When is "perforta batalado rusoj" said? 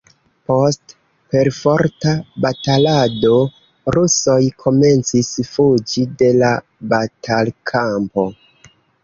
1.33-4.39